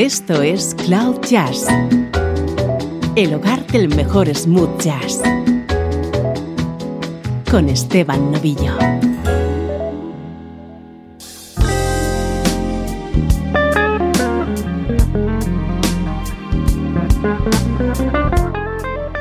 [0.00, 1.66] Esto es Cloud Jazz,
[3.16, 5.20] el hogar del mejor smooth jazz,
[7.50, 8.78] con Esteban Novillo.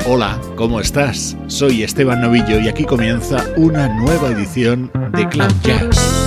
[0.07, 1.35] Hola, ¿cómo estás?
[1.47, 6.18] Soy Esteban Novillo y aquí comienza una nueva edición de Cloud Jazz.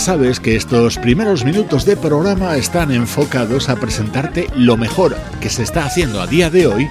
[0.00, 5.62] Sabes que estos primeros minutos de programa están enfocados a presentarte lo mejor que se
[5.62, 6.88] está haciendo a día de hoy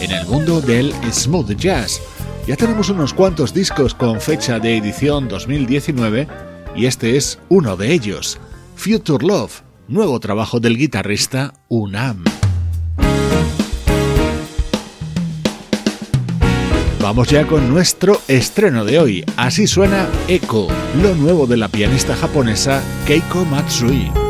[0.00, 2.00] en el mundo del smooth jazz.
[2.46, 6.28] Ya tenemos unos cuantos discos con fecha de edición 2019
[6.76, 8.38] y este es uno de ellos,
[8.76, 12.31] Future Love, nuevo trabajo del guitarrista Unam.
[17.02, 19.24] Vamos ya con nuestro estreno de hoy.
[19.36, 20.68] Así suena Echo,
[21.02, 24.21] lo nuevo de la pianista japonesa Keiko Matsui.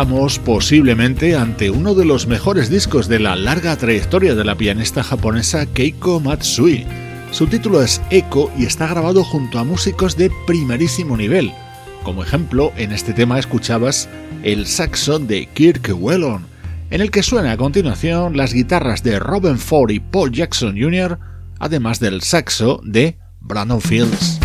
[0.00, 5.02] Estamos posiblemente ante uno de los mejores discos de la larga trayectoria de la pianista
[5.02, 6.86] japonesa Keiko Matsui.
[7.32, 11.52] Su título es Echo y está grabado junto a músicos de primerísimo nivel.
[12.02, 14.08] Como ejemplo, en este tema escuchabas
[14.42, 16.46] el saxo de Kirk Whelan,
[16.88, 21.18] en el que suena a continuación las guitarras de Robin Ford y Paul Jackson Jr.,
[21.58, 24.39] además del saxo de Brandon Fields.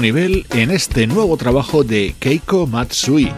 [0.00, 3.30] Nivel en este nuevo trabajo de Keiko Matsui.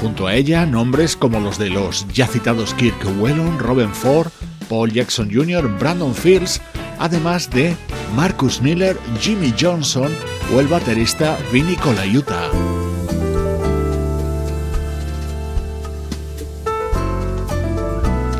[0.00, 4.28] Junto a ella, nombres como los de los ya citados Kirk Whelan, Robin Ford,
[4.68, 6.62] Paul Jackson Jr., Brandon Fields,
[6.98, 7.76] además de
[8.16, 10.10] Marcus Miller, Jimmy Johnson
[10.54, 12.50] o el baterista Vinny Colaiuta.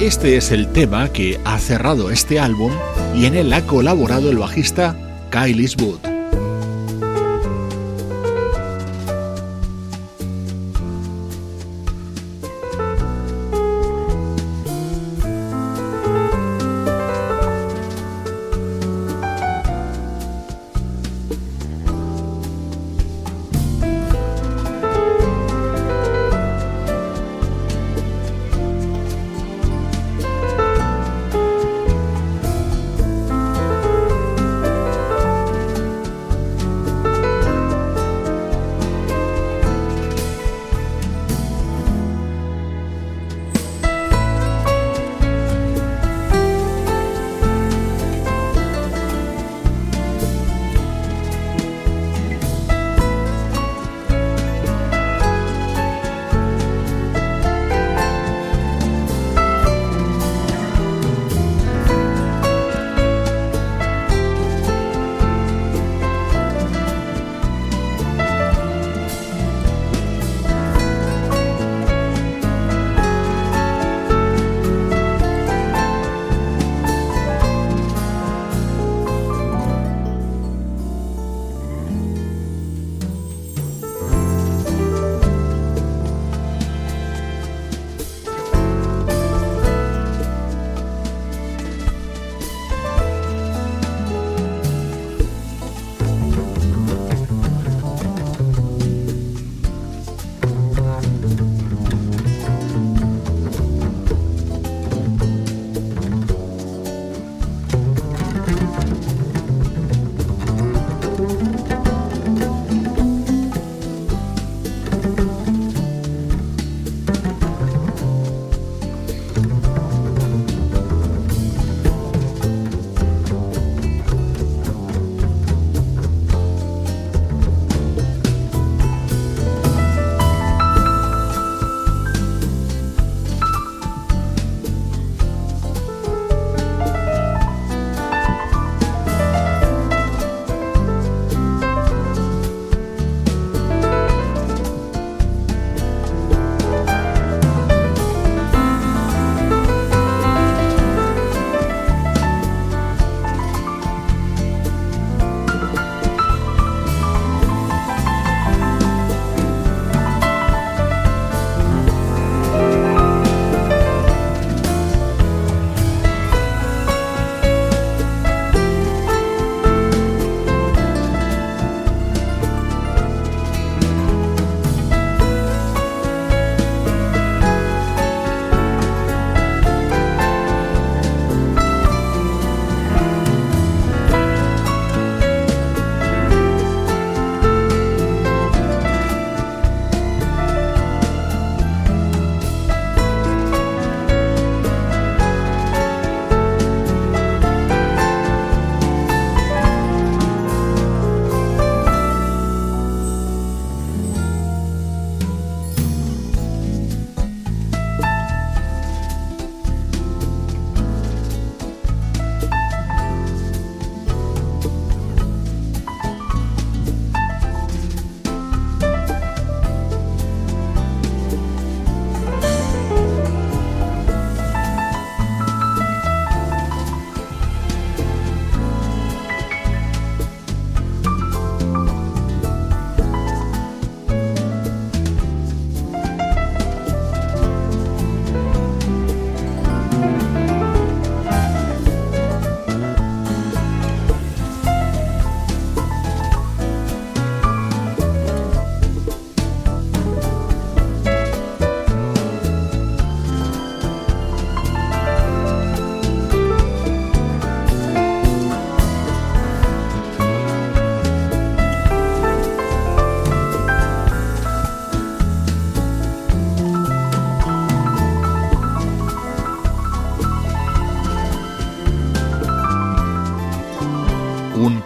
[0.00, 2.72] Este es el tema que ha cerrado este álbum
[3.14, 4.96] y en él ha colaborado el bajista
[5.30, 6.13] Kyle Eastwood.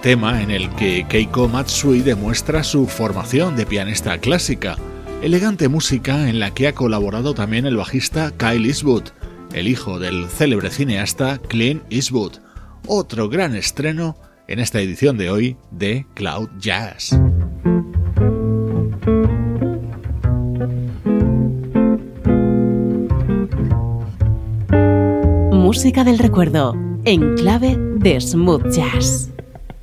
[0.08, 4.78] Tema en el que Keiko Matsui demuestra su formación de pianista clásica,
[5.20, 9.02] elegante música en la que ha colaborado también el bajista Kyle Eastwood,
[9.52, 12.38] el hijo del célebre cineasta Clint Eastwood,
[12.86, 14.16] otro gran estreno
[14.46, 17.14] en esta edición de hoy de Cloud Jazz.
[25.52, 29.32] Música del recuerdo en clave de smooth jazz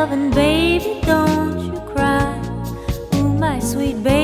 [0.00, 2.32] love and baby don't you cry.
[3.12, 4.19] Oh my sweet baby.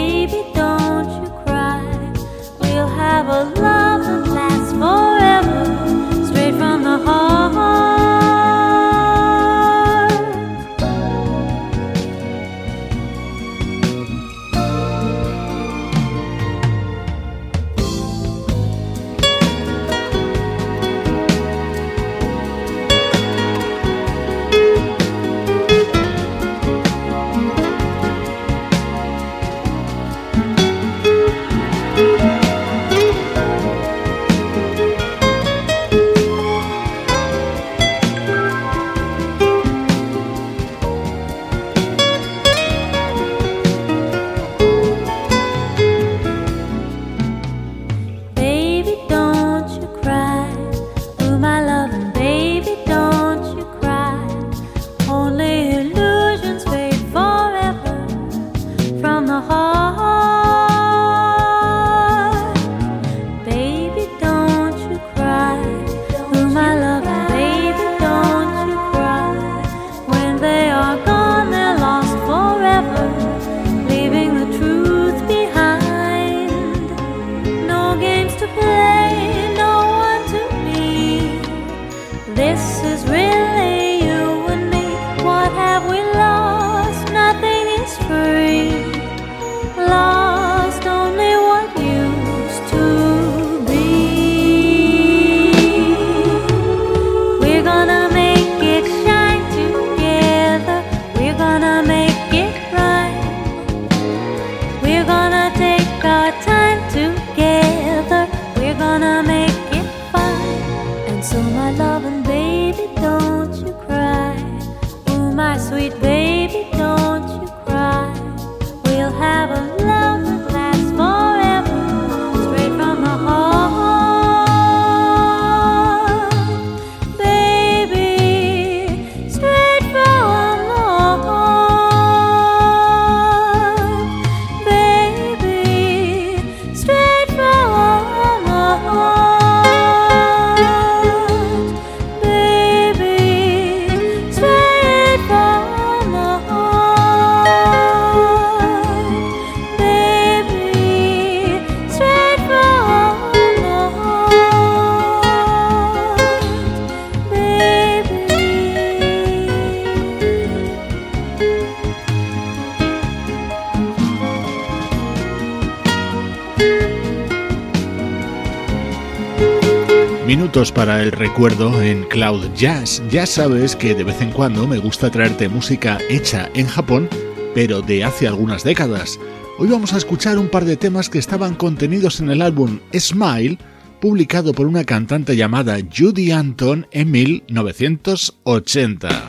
[170.57, 173.03] Para el recuerdo en Cloud Jazz.
[173.11, 177.11] Ya sabes que de vez en cuando me gusta traerte música hecha en Japón,
[177.55, 179.21] pero de hace algunas décadas.
[179.59, 183.59] Hoy vamos a escuchar un par de temas que estaban contenidos en el álbum Smile,
[184.01, 189.26] publicado por una cantante llamada Judy Anton en 1980.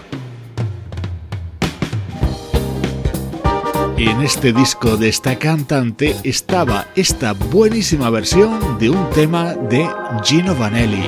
[3.97, 9.89] En este disco de esta cantante estaba esta buenísima versión de un tema de
[10.23, 11.03] Gino Vanelli.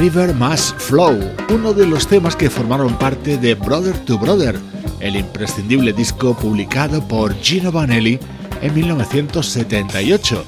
[0.00, 1.18] River Must Flow,
[1.50, 4.58] uno de los temas que formaron parte de Brother to Brother,
[4.98, 8.18] el imprescindible disco publicado por Gino Vanelli
[8.62, 10.42] en 1978.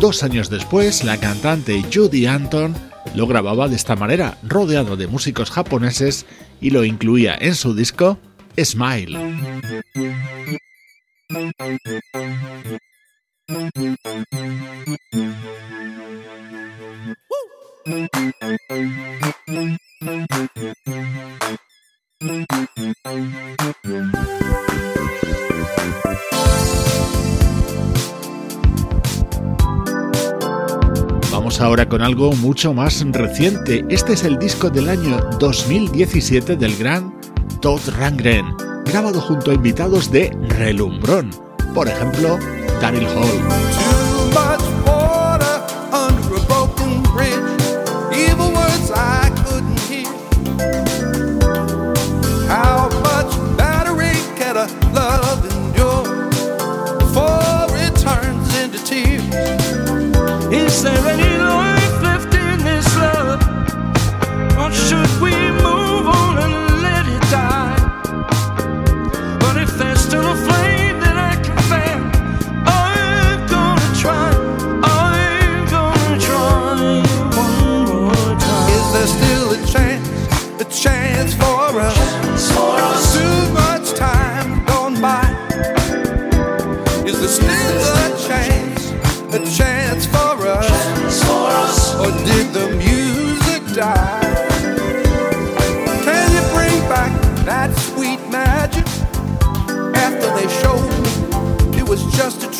[0.00, 2.74] Dos años después, la cantante Judy Anton
[3.14, 6.24] lo grababa de esta manera, rodeado de músicos japoneses
[6.62, 8.18] y lo incluía en su disco
[8.56, 9.18] Smile.
[31.30, 33.84] Vamos ahora con algo mucho más reciente.
[33.90, 37.20] Este es el disco del año 2017 del gran
[37.60, 38.46] Todd Rangren,
[38.86, 41.30] grabado junto a invitados de Relumbrón,
[41.74, 42.38] por ejemplo,
[42.80, 43.83] Daryl Hall.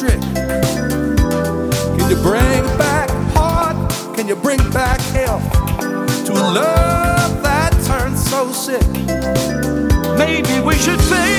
[0.05, 0.21] trick?
[1.97, 3.77] Can you bring back heart?
[4.17, 5.43] Can you bring back health
[6.27, 8.87] to a love that turns so sick?
[10.19, 11.34] Maybe we should say.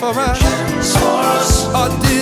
[0.00, 0.38] for us.
[0.96, 2.19] For us.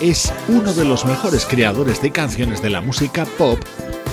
[0.00, 3.58] Es uno de los mejores creadores de canciones de la música pop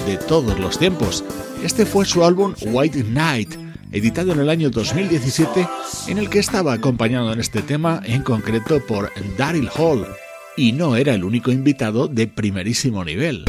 [0.05, 1.25] de todos los tiempos.
[1.61, 3.55] Este fue su álbum White Night,
[3.91, 5.67] editado en el año 2017,
[6.07, 10.07] en el que estaba acompañado en este tema en concreto por Daryl Hall,
[10.55, 13.43] y no era el único invitado de primerísimo nivel.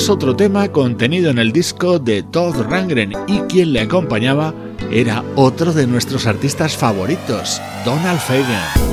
[0.00, 4.54] Es otro tema contenido en el disco de Todd Rangren y quien le acompañaba
[4.90, 8.89] era otro de nuestros artistas favoritos, Donald Fagan.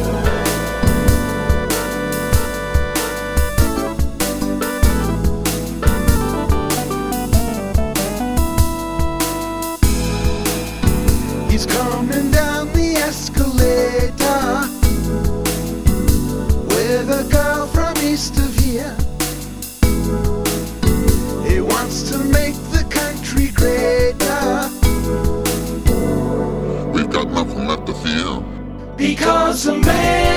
[29.57, 30.36] Some a man.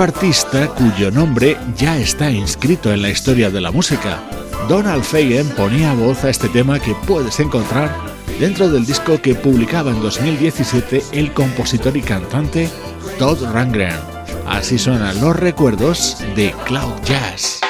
[0.00, 4.22] Artista cuyo nombre ya está inscrito en la historia de la música.
[4.68, 7.94] Donald Fagen ponía voz a este tema que puedes encontrar
[8.40, 12.70] dentro del disco que publicaba en 2017 el compositor y cantante
[13.18, 13.98] Todd Rangren.
[14.46, 17.60] Así suenan los recuerdos de Cloud Jazz.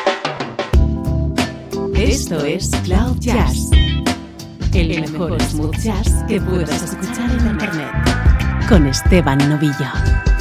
[1.95, 3.71] Esto es Cloud Jazz,
[4.75, 10.32] el mejor smooth jazz que puedas escuchar en Internet, con Esteban Novillo.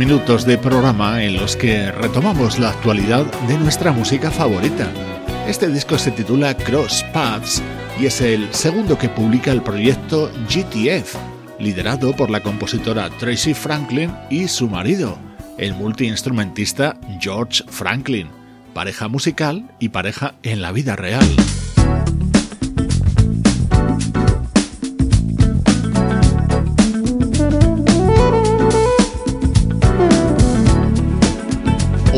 [0.00, 4.90] Minutos de programa en los que retomamos la actualidad de nuestra música favorita.
[5.46, 7.62] Este disco se titula Cross Paths
[8.00, 11.16] y es el segundo que publica el proyecto GTF,
[11.58, 15.18] liderado por la compositora Tracy Franklin y su marido,
[15.58, 18.28] el multiinstrumentista George Franklin,
[18.72, 21.28] pareja musical y pareja en la vida real.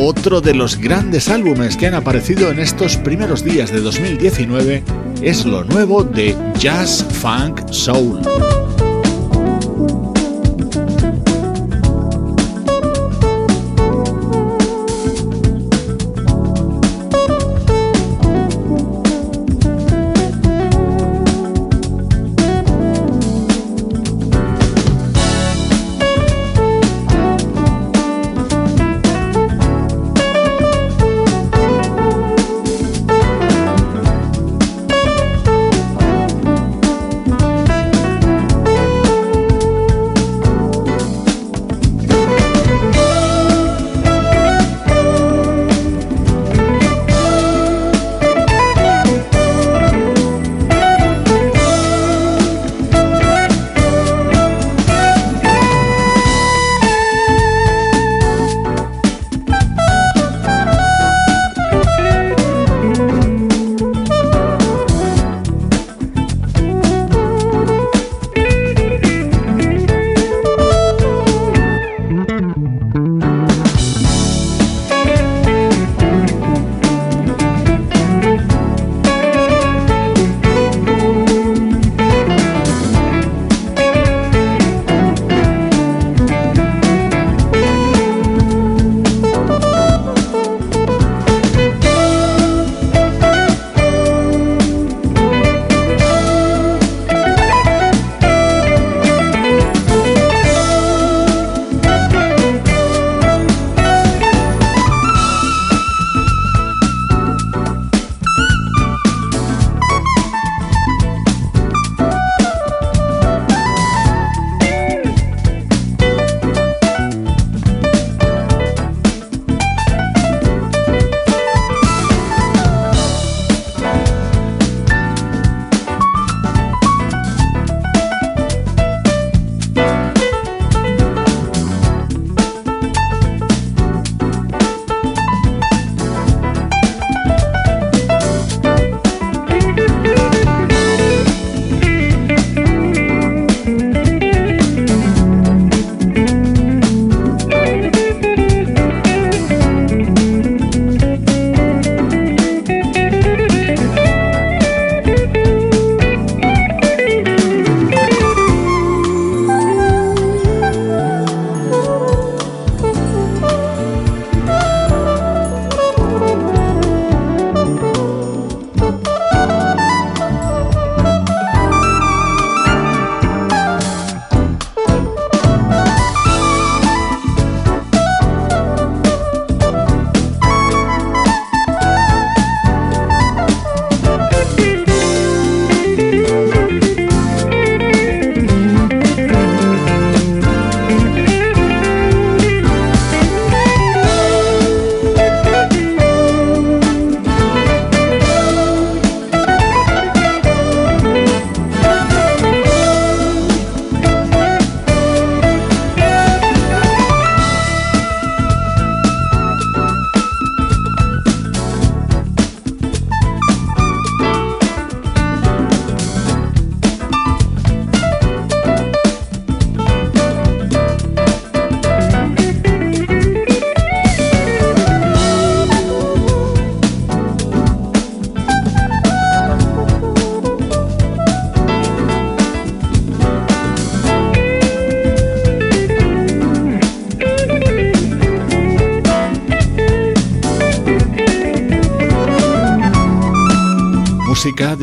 [0.05, 4.83] Otro de los grandes álbumes que han aparecido en estos primeros días de 2019
[5.21, 8.19] es lo nuevo de Jazz Funk Soul.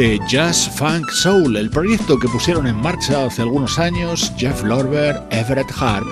[0.00, 5.20] De Jazz Funk Soul, el proyecto que pusieron en marcha hace algunos años Jeff Lorber,
[5.30, 6.06] Everett Hart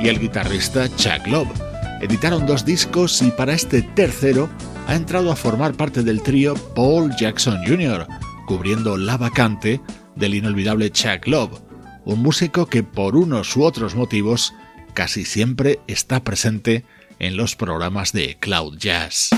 [0.00, 1.50] y el guitarrista Chuck Love.
[2.00, 4.48] Editaron dos discos y para este tercero
[4.86, 8.06] ha entrado a formar parte del trío Paul Jackson Jr.,
[8.46, 9.78] cubriendo la vacante
[10.16, 11.60] del inolvidable Chuck Love,
[12.06, 14.54] un músico que por unos u otros motivos
[14.94, 16.86] casi siempre está presente
[17.18, 19.28] en los programas de Cloud Jazz.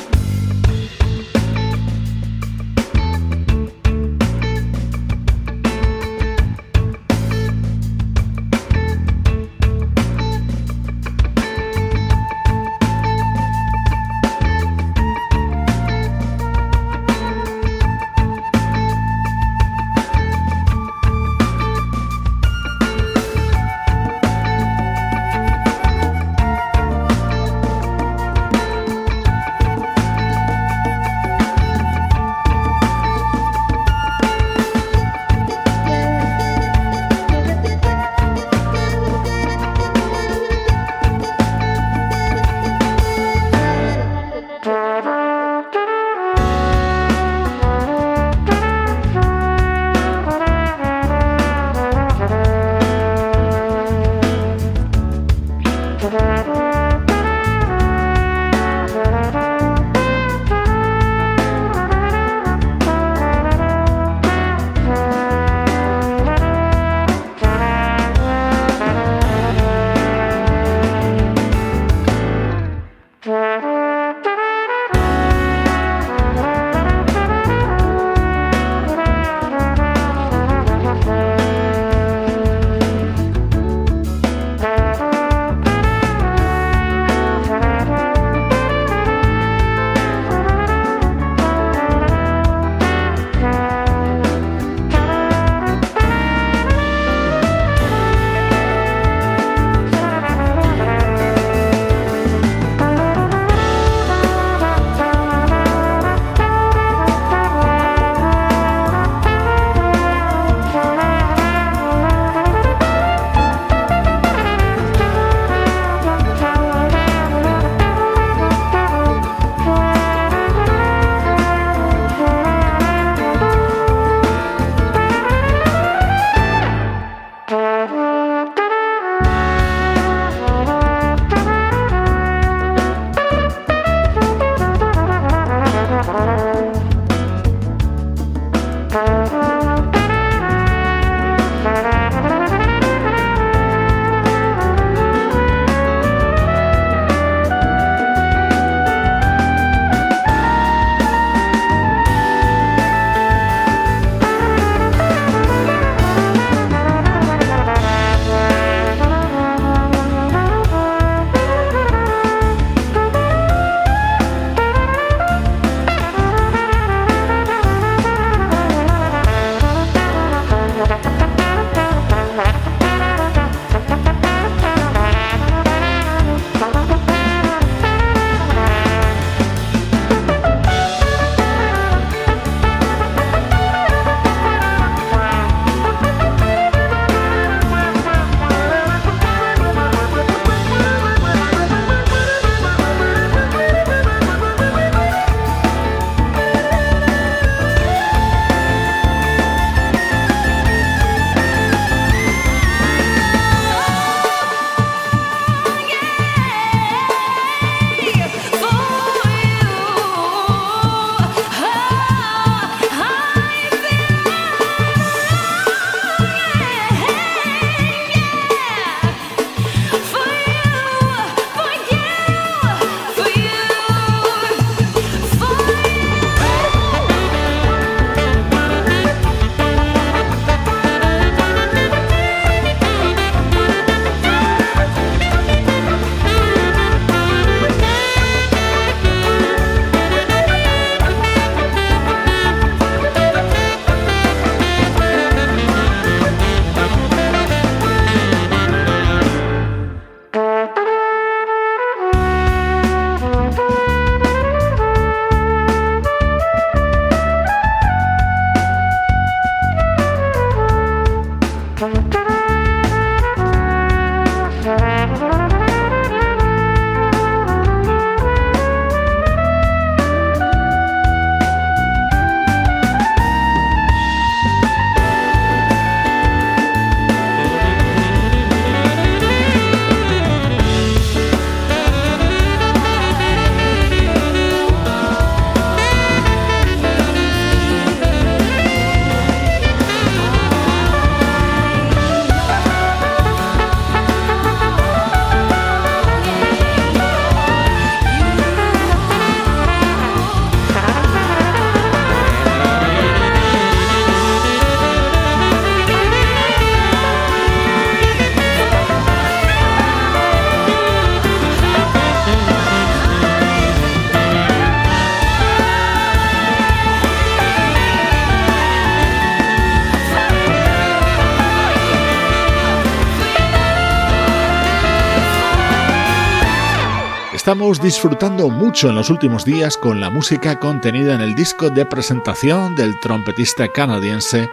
[327.47, 331.87] Estamos disfrutando mucho en los últimos días con la música contenida en el disco de
[331.87, 334.51] presentación del trompetista canadiense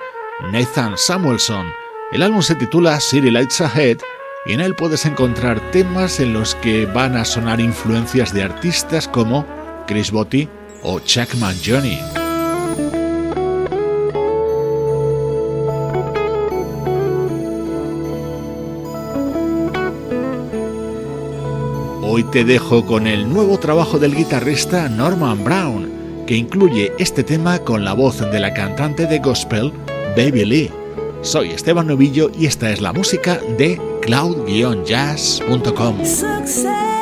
[0.51, 1.65] Nathan Samuelson.
[2.11, 3.97] El álbum se titula City Lights Ahead
[4.45, 9.07] y en él puedes encontrar temas en los que van a sonar influencias de artistas
[9.07, 9.43] como
[9.87, 10.47] Chris Botti
[10.83, 11.29] o Chuck
[11.65, 11.97] Johnny.
[22.15, 25.89] Hoy te dejo con el nuevo trabajo del guitarrista Norman Brown,
[26.27, 29.73] que incluye este tema con la voz de la cantante de gospel
[30.15, 30.69] Baby Lee.
[31.23, 36.92] Soy Esteban Novillo y esta es la música de cloud-jazz.com.